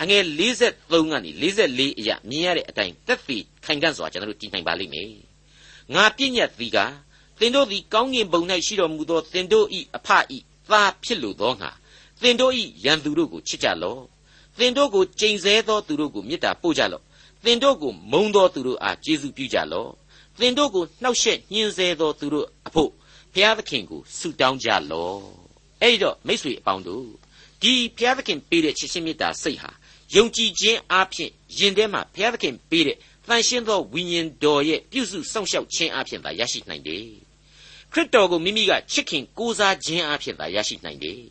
[0.02, 5.12] အငယ်53ကနေ44အရာမြင်ရတဲ့အတိုင်းတက်ဖီခိုင်ခန့်စွာကျွန်တော်တို့ကြည်နိုင်ပါလိမ့်မယ်
[5.95, 6.80] ငါပြည့်ညတ်သည်က
[7.39, 9.65] သင်တို့သည်ကောင်းကင်ဘုံ၌ရှိတော်မူသောသင်တို့၏
[9.98, 10.10] အဖ၏
[10.71, 11.71] သားဖြစ်လိုသောငါ
[12.21, 12.53] သင်တို့၏
[12.86, 14.01] ရန်သူတို့ကိုချစ်ကြလော့
[14.58, 17.03] သင်တို့ကိုကြိမ်ဆဲသောသူတို့ကိုမေတ္တာပို့ကြလော့
[17.43, 19.89] သင်တို့ကိုမုန်းသောသူတို့အားကျေးဇူးပြုကြလော့
[20.39, 22.91] သင်တို့ကိုနှောက်ယှက်ညှင်းဆဲသောသူတို့အဖို့
[23.34, 25.19] ဘုရားသခင်ကိုဆုတောင်းကြလော့
[25.82, 27.08] အဲ့တော့မိတ်ဆွေအပေါင်းတို့
[27.62, 29.71] ဒီဘုရားသခင်ပေးတဲ့ချစ်ချင်းမေတ္တာစိတ်ဟာ
[30.15, 37.05] ယုံကြည်ခြင်းအပြင်ယင်ထဲမှာဘုရားသခင်ပေးတဲ့တန်ရှင်းသောဝိညာဉ်တော်ရဲ့ပြုစုစောင့်ရှောက်ခြင်းအပြင်သာရရှိနိုင်တယ်
[37.93, 41.21] ခရစ်တော်ကိုမိမိကချစ်ခင်ကိုးစားခြင်းအပြင်သာရရှိနိုင်တယ်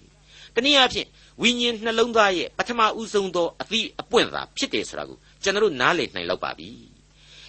[0.55, 1.09] တနည်းအားဖြင့်
[1.43, 6.69] ဝိညာဉ်နှလုံးသားရဲ့ပထမဦးဆုံးသောအသည့်အပွင့်သာဖြစ်တယ်ဆိုတာကိုကျွန်တော်နားလည်နိုင်လောက်ပါပြီ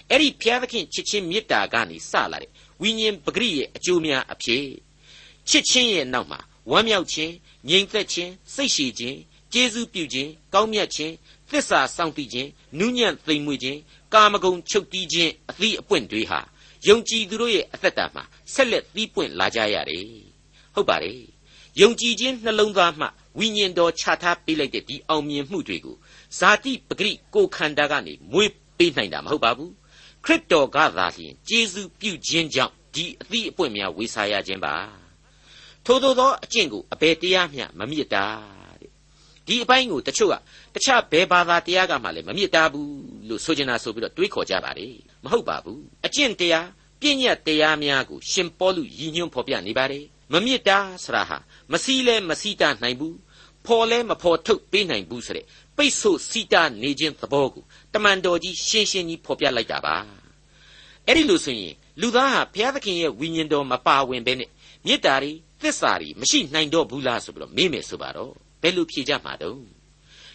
[0.08, 2.50] အဲ့ဒီဘုရားသခင်ချစ်ချင်းမေတ္တာကနေစလာတဲ့
[2.82, 4.64] ဝိညာဉ်ပဂရိရဲ့အကျိုးများအဖြစ်
[5.48, 7.32] ချစ်ချင်းရဲ့နောက်မှာဝမ်းမြောက်ခြင်း
[7.68, 9.18] ငြိမ်သက်ခြင်းစိတ်ရှည်ခြင်း
[9.52, 11.14] ကျေးဇူးပြုခြင်းကောင်းမြတ်ခြင်း
[11.50, 13.78] သစ္စာစောင့်တည်ခြင်းနူးညံ့သိမ်မွေ့ခြင်း
[14.14, 16.40] ကာမဂုဏ်ချုပ်တီးခြင်းအသီးအပွင့်တွေဟာ
[16.88, 20.06] ယုံကြည်သူတို့ရဲ့အသက်တာမှာဆက်လက်သီးပွင့်လာကြရတယ်
[20.74, 21.20] ဟုတ်ပါတယ်
[21.80, 23.06] ယုံကြည်ခြင်းနှလုံးသားမှ
[23.38, 25.96] ဝိညာဉ်တော်ချထားပေးလိုက်တဲ့ဒီအောင်မြင်မှုတွေကို
[26.38, 29.72] ဇာတိပဂရိကိုခန္ဓာကနေမွေးပေးနိုင်တာမဟုတ်ပါဘူး
[30.24, 34.74] ခရစ်တော်ကသာလျှင်ကျေးဇူးပြုခြင်းကြောင့်ဒီအသီးအပွင့်များဝေစားရခြင်းပါ
[35.86, 38.24] ထို့သောသောအကျင့်ကိုအဘယ်တရားမျှမမြစ်တာ
[38.80, 38.90] တဲ့
[39.46, 40.34] ဒီအပိုင်းကိုတချို့က
[40.74, 42.90] တခြားဘယ်ဘာသာတရားကမှလည်းမမြစ်တာဘူး
[43.30, 44.86] လို့ဆိုချင်တာဆိုပြီးတော့တွေးခေါ်ကြပါလေ
[45.24, 46.68] မဟုတ်ပါဘူးအကျင့်တရား
[47.00, 51.38] ပြည့်ညတ်တရားများကိုရှင်ပေါလုရည်ညွှန်းဖော်ပြနေပါတယ်မမြစ်တာဆရာဟာ
[51.72, 53.16] မစည်းလဲမစည်းတာနိုင်ဘူး
[53.66, 57.64] ဖော်လဲမဖော်ထုတ်ပေးနိုင်ဘူးဆိုတဲ့ပိတ်ဆို့စီးတာနေခြင်းသဘောကို
[57.94, 59.96] တမန်တော်ကြီးရှင်းရှင်းကြီးဖော်ပြလိုက်တာပါ
[61.06, 64.50] အဲ့ဒီလိုဆိုရင်လူသားဟာဘုရားသခင်ရဲ့ဝိညာဉ်တော်မပါဝင်ဘဲနဲ့
[64.86, 69.62] မေတ္တာတွေသစ္စာတွေမရှိနိုင်တော့ဘူးလားဆိုပြီးတော့မေးမယ်ဆိုပါတော့ဘယ်လိုဖြေကြမှာတုံး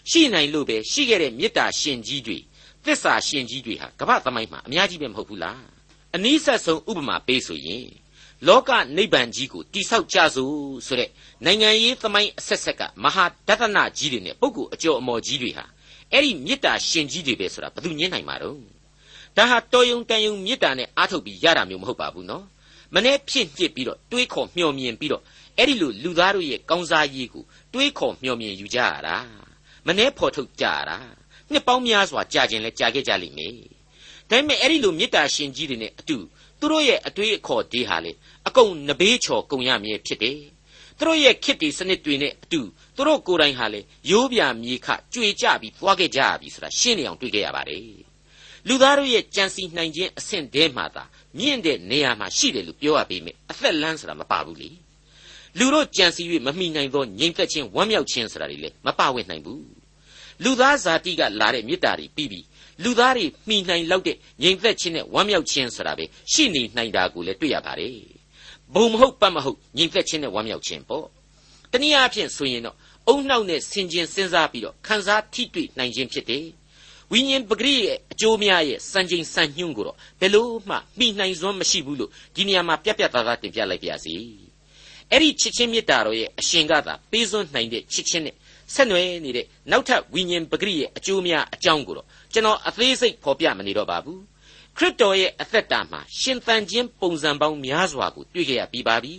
[0.09, 2.37] ရှိနိုင်လို့ပဲရှိခဲ့တဲ့မေတ္တာရှင်ကြီးတွေ
[2.85, 5.61] သစ္စာရှင်ကြီးတွေဟာကမ္ဘာသမိုင်းမှာအများကြီးပဲမဟုတ်ဘူးလား
[6.15, 7.87] အနည်းဆက်ဆုံးဥပမာပေးဆိုရင်
[8.47, 10.55] လောကနိဗ္ဗာန်ကြီးကိုတိဆောက်ကြစို့
[10.87, 11.09] ဆိုတဲ့
[11.45, 15.65] နိုင်ငံရေးသမိုင်းအဆက်ဆက်ကမဟာဒသနကြီးတွေနဲ့ပုဂ္ဂိုလ်အကျော်အမော်ကြီးတွေဟာ
[16.11, 18.57] အဲ့ဒီမေတ္တာရှင်ကြီးတွေပဲဆိုတာဘယ်သူညင်းနိုင်မှာတော့
[19.37, 22.45] ဒါဟာတော်ယုံတန်ယုံမေတ္တာနဲ့အားထုတ်ပြီးရတာမျိုးမဟုတ်ပါဘူးနော်
[22.93, 25.23] မမနေ့ဖြစ်ညစ်ပြီးတော့တွေးခေါ်မျှော်မြင်ပြီးတော့
[25.57, 27.43] အဲ့ဒီလိုလူသားတို့ရဲ့ကောင်းစားရေးကို
[27.73, 29.17] တွေးခေါ်မျှော်မြင်ယူကြရတာ
[29.87, 30.97] မနေ့ဖော်ထုတ်ကြရတာ
[31.51, 33.53] နှစ်ပေါင်းများစွာကြာခြင်းလဲကြာခဲ့ကြလိမ့်မယ်
[34.29, 36.17] ဒါပေမဲ့အဲ့ဒီလိုမေတ္တာရှင်ကြီးတွေနဲ့အတူ
[36.59, 38.11] သူတို့ရဲ့အတွေးအခေါ်ဒေးဟာလေ
[38.47, 40.39] အကုန်နဘေးချော်ကုန်ရမည်ဖြစ်တယ်
[40.97, 42.61] သူတို့ရဲ့ခစ်တီစနစ်တွေနဲ့အတူ
[42.95, 43.81] သူတို့ကိုယ်တိုင်ဟာလေ
[44.11, 47.83] ရိုးပြမြေခကြွေကြပြီးသွားခဲ့ကြပြီဆိုတာရှင်းနေအောင်တွေ့ခဲ့ရပါတယ်
[48.67, 51.03] လူသားတို့ရဲ့ကြံစီနိုင်ခြင်းအဆင့်တည်းမှသာ
[51.37, 54.69] မြင့်တဲ့နေရာမှာရှိတယ်လို့ပြောရပေမယ့်အသက်လန်းဆိုတာမပါဘူးလေ
[55.57, 59.84] လူတို့ကြံစီ၍မမိနိုင်သောငြိမ်သက်ခြင်းဝမ်းမြောက်ခြင်းဆိုတာတွေလည်းမပါဝင်နိုင်ဘူး
[60.43, 62.45] လူသားဇာတိကလာတဲ့မေတ္တာတွေပြီးပြီး
[62.83, 67.97] လူသားတွေမိနိုင်လောက်တဲ့ငြိမ်သက်ခြင်းနဲ့ဝမ်းမြောက်ခြင်းဆိုတာပဲရှိနေနိုင်တာကိုလည်းတွေ့ရပါတယ်
[68.73, 71.05] ဘုံမဟုတ်ပတ်မဟုတ်ငြိမ်သက်ခြင်းနဲ့ဝမ်းမြောက်ခြင်းပေါ့
[71.71, 72.75] တနည်းအားဖြင့်ဆိုရင်တော့
[73.07, 76.45] အုံနှောက်နဲ့ဆင်ခြင်စဉ်းစားပြီးတော့ခံစားထိတွေ့နိုင်ခြင်းဖြစ်တယ်
[77.11, 84.15] ဝိညာဉ်ပဂရိရဲ့အကျိုးများရဲ့စံချိန်စံညွှန်းကိုတော့ဘယ်လို့မှမိနိုင်စွမ်းမရှိဘူးလို့ဒီနေရာမှာပြက်ပြက်သားသားတင်ပြလိုက်ပါရစေ
[85.11, 88.35] အဲ့ဒီချစ်ချင်းမေတ္တာတော်ရဲ့အရှင်ကသာပေးစွန်းနိုင်တဲ့ချစ်ချင်းနဲ့
[88.73, 94.21] ဆက်နွယ်နေတဲ့နောက်ထပ်ဝိညာဉ်ပဂရိရဲ့အကျိုးများအကြောင်းကိုတော့ကျွန်တော်အသေးစိတ်ဖော်ပြမနေတော့ပါဘူး
[94.77, 99.15] ခရစ်တော်ရဲ့အသက်တာမှာရှင်သန်ခြင်းပုံစံပေါင်းများစွာကိုတွေ့ကြရပြီးပါပြီ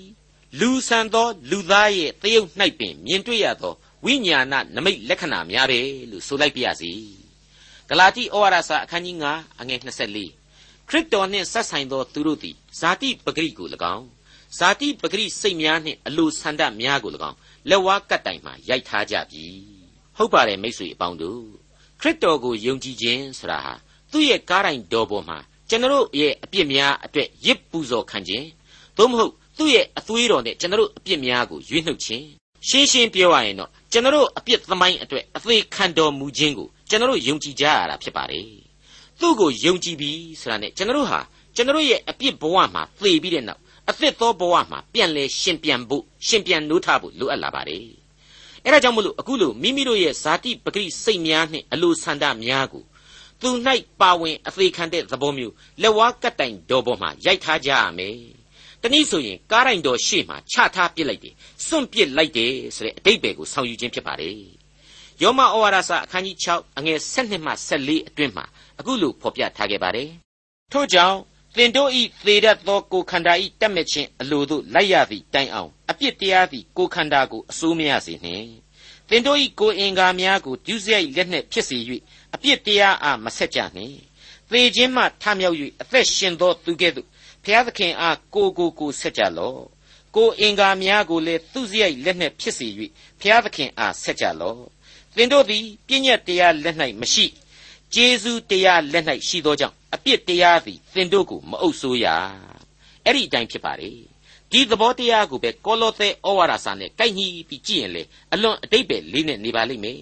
[0.61, 5.81] လူဆန်သောလူသားရဲ့တယုတ်၌ပင်မြင်တွေ့ရသောဝိညာဏနမိတ်လက္ခဏာများပဲ
[6.11, 6.93] လို့ဆိုလိုက်ပါရစေ
[7.89, 14.07] ဂလာတိဩဝါဒစာအခန်းကြီး9အငယ်24ခရစ်တော်နှင့်ဆက်ဆိုင်သောသူတို့သည်ဇာတိပဂရိကို၎င်း
[14.59, 17.37] ဇာတိပဂရိစိတ်များနှင့်အလိုဆန္ဒများကို၎င်း
[17.71, 19.45] လက်ဝါးကတ်တိုင်မှရိုက်ထားကြပြီ
[20.17, 21.45] ဟုတ်ပါတယ်မိတ်ဆွေအပေါင်းတို့
[22.01, 23.75] ခရစ်တော်ကိုယုံကြည်ခြင်းဆိုတာဟာ
[24.11, 28.47] သူ့ရဲ့ကားတိုင်းတော်ပေါ်မှာကျွန်တော်ရဲ့အပြစ်များအတွက်ရစ်ပူဇော်ခံခြင်း
[28.97, 32.27] သို့မဟုတ်သူ့ရဲ့အသွေးတော်နဲ့ကျွန်တော်အပြစ်များကိုရွေးနှုတ်ခြင်း
[32.69, 38.49] ရှင်းရှင်းပြောရရင်တော့ကျွန်တော်အပြစ်သမိုင်းအတွက်အသေးခံတော်မူခြင်းကိုကျွန်တော်ယုံကြည်ကြရတာဖြစ်ပါတယ်
[39.21, 41.21] သူ့ကိုယုံကြည်ပြီးဆိုတာနဲ့ကျွန်တော်ဟာ
[41.57, 47.87] ကျွန်တော်ရဲ့အပြစ်ဘဝမှာသေပြီးတဲ့နောက် အသစ်သောဘဝမှာပြန်လဲရှင်ပြန်ဖို့ရှင်ပြန်နိုးထဖို့လိုအပ်လာပါတယ်
[48.65, 52.85] အဲဒါကြောင့်မလို့အခုလို့မိမိတို့ရဲ့ဇာတိပဂရိစိတ်များနှင့်အလိုဆန္ဒများကို
[53.41, 53.51] သူ၌
[54.01, 58.17] ပါဝင်အသေးခံတဲ့သဘောမျိုးလက်ဝါးကတ်တိုင်တော်ပေါ်မှာရိုက်ထားကြရမယ်
[58.83, 61.35] တနည်းဆိုရင်ကားတိုင်တော်ရှေ့မှာချထားပစ်လိုက်တယ်
[61.67, 64.37] စွန့်ပစ်လိုက်တယ်ဆိုတဲ့အတိတ်ပဲကိုဆောင်ယူခြင်းဖြစ်ပါတယ်
[65.23, 68.45] ယောမဩဝါဒစာအခန်းကြီး6အငယ်7မှ14အတွင်းမှာ
[68.79, 70.11] အခုလိုဖော်ပြထားခဲ့ပါတယ်
[70.73, 71.19] ထို့ကြောင့်
[71.57, 78.49] သင်တို့ဤသေတတ်သောကိုခန္ဓာဤတက်မဲ့ခြင်းအလိုသို့လိုက်ရသည့်တိုင်အောင်အပြစ်တရားသည်ကိုခန္ဓာကိုအစိုးမရစေနှင့်
[79.09, 81.79] သင်တို့ဤကိုအင်္ဂါများကိုဒုစရိုက်လက်နှင့်ဖြစ်စေ၍
[82.35, 83.99] အပြစ်တရားအားမဆက်ကြနှင့်
[84.51, 87.09] သေခြင်းမှထမြောက်၍အသက်ရှင်သောသူကဲ့သို့
[87.45, 89.61] ဘုရားသခင်အားကိုကိုကိုဆက်ကြလော့
[90.17, 92.67] ကိုအင်္ဂါများကိုလည်းသူစရိုက်လက်နှင့်ဖြစ်စေ၍
[93.21, 94.61] ဘုရားသခင်အားဆက်ကြလော့
[95.17, 97.27] သင်တို့သည်ပြည့်ညက်တရားလက်၌မရှိ
[97.95, 102.07] ကျေးဇူးတရားလက်၌ရှိသောကြောင့် အပြစ်တရားသည်သင်တို့ကိုမအုပ်ဆိုးရ
[103.05, 103.93] အဲ့ဒီအတိုင်းဖြစ်ပါလေ
[104.53, 110.01] ဒီသဘောတရားကိုပဲကောလောသဲဩဝါဒစာနဲ့ကိုက်ညီပြီးကြည့်ရင်လေအလွန်အတိတ်ပဲလေးနဲ့နေပါလိမ့်မယ်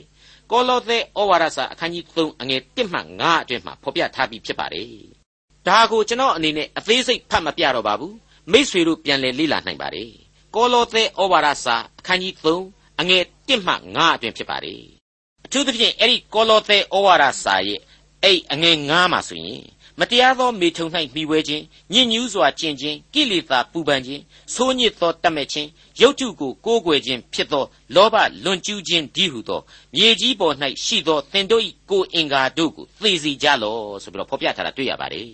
[0.51, 4.93] ကောလောသဲဩဝါဒစာအခန်းကြီး3အငယ်1မှ9အတွင်းမှာဖော်ပြထားပြီးဖြစ်ပါတယ်
[5.67, 8.17] ဒါကိုကျွန်တော်အနေနဲ့အသေးစိတ်ဖတ်မပြတော့ပါဘူး
[8.53, 10.11] မိษွေတို့ပြန်လည်လေ့လာနိုင်ပါတယ်
[10.55, 12.35] ကောလောသဲဩဝါဒစာအခန်းကြီး
[12.69, 14.83] 3အငယ်1မှ9အတွင်းဖြစ်ပါတယ်
[15.45, 17.81] အထူးသဖြင့်အဲ့ဒီကောလောသဲဩဝါဒစာရဲ့
[18.25, 19.63] အဲ့အငယ်9မှာဆိုရင်
[20.01, 24.23] မတရားသောမေထုံ၌မိဝဲခြင်းညစ်ညူးစွာကျင့်ခြင်းကိလေသာပူပန်ခြင်း
[24.55, 25.69] ဆိုးညစ်သောတတ်မဲ့ခြင်း
[26.01, 29.61] ရုပ်ထုကိုကိုးကွယ်ခြင်းဖြစ်သောလောဘလွန်ကျူးခြင်းဒီဟုသော
[29.95, 30.55] မြေကြီးပေါ်၌
[30.85, 35.27] ရှိသောသင်တို့၏ကိုယ်အင်္ဂါတို့ကိုသေစီကြလော့ဆိုပြီးတော့ဖော်ပြထားတာတွေ့ရပါတယ်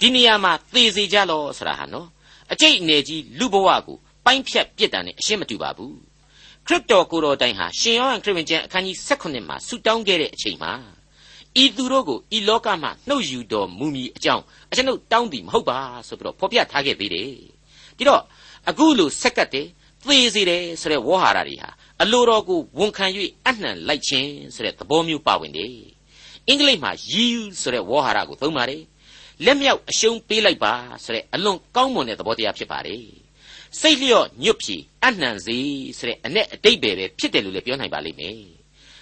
[0.00, 2.08] ဒီနေရာမှာသေစီကြလော့ဆိုတာဟာနော်
[2.52, 5.96] အကျိတ်အနေကြီးလူဘဝကိုပိုင်းဖြတ်ပြစ်ဒဏ်နဲ့အရှင်းမတူပါဘူး
[6.66, 10.72] ခရစ်တော်ကိုယ်တော်တိုင်ဟာရှင်ယောဟန်ခရစ်ဝင်ကျမ်းအခန်းကြီး16မှာဆူတောင်းခဲ့တဲ့အချိန်မှာ
[11.62, 17.30] ဤသူတို့ကိုဤလောကမှနှုတ်ယူတော်မူမည်အကြောင်းအကျွန်ုပ်တောင်းသည်မဟုတ်ပါဆိုပြီးတော့ဖော်ပြထားခဲ့သေးတယ်
[17.96, 18.22] ဒီတော့
[18.68, 19.66] အခုလိုဆက်ကတ်တယ်
[20.06, 21.70] သေစေတယ်ဆိုတဲ့ဝေါ်ဟာရတွေဟာ
[22.02, 23.06] အလိုတော်ကိုဝန်ခံ၍
[23.46, 25.74] အနှံလိုက်ခြင်းဆိုတဲ့သဘောမျိုးပါဝင်တယ်
[26.48, 28.82] အင်္ဂလိပ်မှာ yield ဆိုတဲ့ဝေါ်ဟာရကိုသုံးပါတယ်
[29.44, 30.72] လက်မြောက်အရှုံးပေးလိုက်ပါ
[31.04, 33.04] ဆိုတဲ့အလွန်ကောင်းမွန်တဲ့သဘောတရားဖြစ်ပါတယ်
[33.80, 35.58] စိတ်လျော့ညွတ်ဖြီအနှံစေ
[35.98, 38.59] ဆိုတဲ့အ내အတိတ်ပဲဖြစ်တယ်လို့လည်းပြောနိုင်ပါလိမ့်မယ်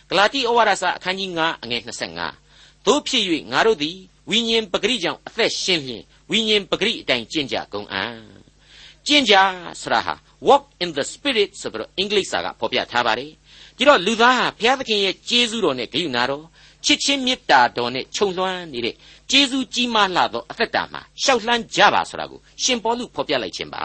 [0.09, 1.83] ဂလာတိဩဝါဒစာအခန်းကြီး9အငယ်
[2.29, 3.97] 25သို့ဖြစ်၍ငါတို့သည်
[4.31, 8.17] ဝိညာဉ်ပဂရိကြောင့်အသက်ရှင်လျင်ဝိညာဉ်ပဂရိအတိုင်းကျင့်ကြကုန်အံ့
[9.07, 9.35] ကျင့်ကြ
[9.81, 10.15] ဆရာဟာ
[10.49, 13.31] walk in the spirit ဆိုပြီးတော့အင်္ဂလိပ်စာကဖော်ပြထားပါတယ်
[13.77, 16.45] ဒီတော့လူသားဟာဘုရားသခင်ရဲ့ကျေးဇူးတော်နဲ့ဂရုဏာတော်
[16.85, 18.95] ချစ်ချင်းမေတ္တာတော်နဲ့ခြုံလွှမ်းနေတဲ့
[19.31, 23.85] ကျေးဇူးကြီးမားလှသောအသက်တာမှာရှောက်လှမ်းကြပါဆိုတာကိုရှင်ပေါလုဖော်ပြလိုက်ခြင်းပါ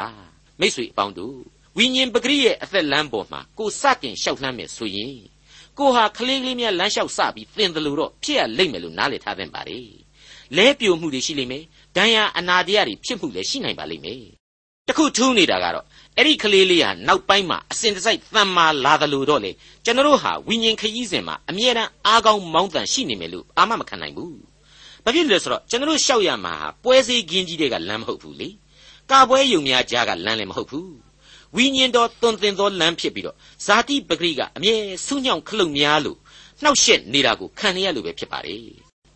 [0.59, 1.37] မိတ်ဆွေအပေါင်းတို့
[1.77, 5.32] ဝိညာဉ်ပဂရိရဲ့အသက်လမ်းပေါ်မှာကိုစတင်ရှောက်လှမ်းမယ်ဆိုရင်
[5.79, 9.79] ကိုဟာကလေးလေးများလမ်းလျှောက်စပြီးသင်တယ်လို့တော့ဖြစ်ရလိမ့်မယ်လို့နားလည်ထားသင့်ပါလေ
[10.57, 11.63] လဲပြိုမှုတွေရှိလိမ့်မယ်
[11.97, 14.23] ဒဏ်ရာအနာတရားတွေဖြစ်မှုလည်းရှိနိုင်ပါလိမ့်မယ်
[14.87, 15.85] တခုထူးနေတာကတော့
[16.17, 19.51] အဲ့ဒီကလေးလေးဟာနောက်ပိုင်းမှာအစဉ်တစိုက်တန်မာလာတယ်လို့တော့လေ
[19.85, 24.37] ကျွန်တော်တို့ဟာဝိညာဉ်ခရီးစဉ်မှာအမြဲတမ်းအားကောင်းမောင်းတန်ရှိနေမယ်လို့အာမမခံနိုင်ဘူး
[25.03, 28.49] ဘာဖြစ်လဲဆိုတော့ကျွန်တော်တို့ရှောက်ရမှာဟာပွဲစည်းကင်းကြီးတွေကလမ်းမဟုတ်ဘူးလေ
[29.11, 31.02] ကာပွဲယုံများကြားကလမ်းလည်းမဟုတ်ဘူး
[31.55, 33.35] ဝိညာဉ်တော်တွင်တင်သောလမ်းဖြစ်ပြီးတော့
[33.65, 36.17] ဇာတိပဂရိကအမြဲဆူးညောင်ခလုတ်များလို့
[36.63, 38.55] နှောက်ယှက်နေတာကိုခံရလို့ပဲဖြစ်ပါလေ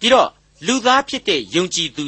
[0.01, 0.29] ဒီတော့
[0.67, 2.03] လူသားဖြစ်တဲ့ယုံကြည်သူ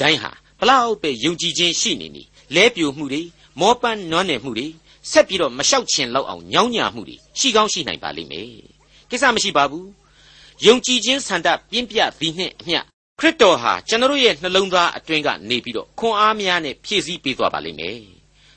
[0.00, 2.22] တိုင်းဟာဘလောက်ပဲယုံကြည်ခြင်းရှိနေနေ
[2.54, 3.22] လဲပြိုမှုတွေ
[3.60, 4.66] မောပန်းနွမ်းနယ်မှုတွေ
[5.10, 8.48] ဆက်ပြီးတော့မလျှောက်ချင်လောက်အောင်ညောင်းညာမှုတွေရှိကောင်းရှိနိုင်ပါလိမ့်မယ်
[9.10, 9.88] ကိစ္စမရှိပါဘူး
[10.66, 12.78] ယုံကြည်ခြင်းဆန္ဒပြင်းပြသည်နှင့်အမျှ
[13.20, 18.13] ခရစ်တော်ဟာကျွန်တော်ရဲ့နှလုံးသားအတွင်းကနေပြီးတော့ခွန်အားများနဲ့ဖြည့်ဆည်းပေးသွားပါလိမ့်မယ်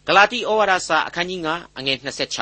[0.08, 1.98] ဂလာတိဩဝါဒစာအခန်းကြီး9အငယ်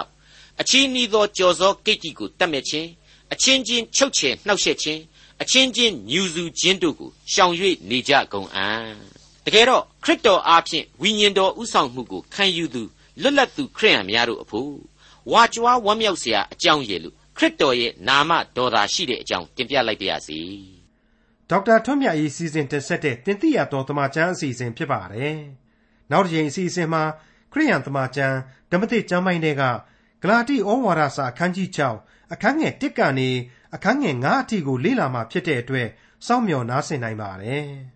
[0.07, 2.89] 26အချီးနီးသောကြော်စောကိတ်တီကိုတတ်မဲ့ခြင်း
[3.33, 5.01] အချင်းချင်းချုပ်ချယ်နှောက်ယှက်ခြင်း
[5.41, 7.53] အချင်းချင်းညူစုခြင်းတို့ကိုရှောင်၍
[7.89, 8.93] နေကြကုန်အံ့
[9.45, 12.83] တကယ်တော့ခရစ်တော်အားဖြင့်ဝိညာဉ်တော်ဥဆောင်မှုကိုခံယူသူ
[13.21, 14.73] လွတ်လပ်သူခရိယံများတို့အဖို့
[15.31, 20.39] ဝါကြွားဝမ်းမြောက်စရာအကြောင်းရည်လို့ခရစ်တော်ရဲ့နာမတော်သာရှိတဲ့အကြောင်းတင်ပြလိုက်ပါရစေ
[21.49, 25.37] ဒေါက်တာထွန်းမြတ်၏စီစဉ်တင်ဆက်တဲ့တင်ပြရတော်တမချန်းအစီအစဉ်ဖြစ်ပါတယ်
[26.11, 27.03] နောက်တစ်ချိန်အစီအစဉ်မှာ
[27.51, 28.37] ခရိယန်တမချန်း
[28.71, 29.63] ဓမ္မသစ်ကျမ်းပိုင်းတွေက
[30.21, 31.69] ဂလာတိဩဝါဒစာအခန်းကြီး
[32.01, 33.29] 6အခန်းငယ်1ကနေ
[33.75, 35.87] အခန်းငယ်9အထိကိုလေ့လာမှဖြစ်တဲ့အတွက်
[36.25, 37.65] စောင့်မျှော်နားဆင်နိုင်ပါတယ်။